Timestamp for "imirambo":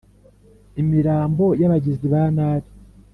0.81-1.45